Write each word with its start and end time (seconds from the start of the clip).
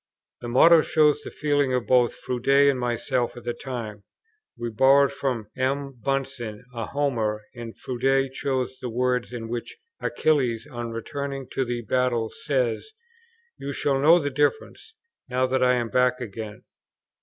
The 0.39 0.47
motto 0.47 0.81
shows 0.81 1.21
the 1.21 1.29
feeling 1.29 1.75
of 1.75 1.85
both 1.85 2.15
Froude 2.15 2.47
and 2.47 2.79
myself 2.79 3.37
at 3.37 3.43
the 3.43 3.53
time: 3.53 4.03
we 4.57 4.71
borrowed 4.71 5.11
from 5.11 5.51
M. 5.55 5.93
Bunsen 6.03 6.65
a 6.73 6.87
Homer, 6.87 7.43
and 7.53 7.77
Froude 7.77 8.33
chose 8.33 8.79
the 8.81 8.89
words 8.89 9.31
in 9.31 9.47
which 9.47 9.77
Achilles, 9.99 10.65
on 10.65 10.89
returning 10.89 11.47
to 11.51 11.65
the 11.65 11.83
battle, 11.83 12.31
says, 12.31 12.93
"You 13.59 13.73
shall 13.73 13.99
know 13.99 14.17
the 14.17 14.31
difference, 14.31 14.95
now 15.29 15.45
that 15.45 15.63
I 15.63 15.75
am 15.75 15.89
back 15.91 16.19
again." 16.19 16.63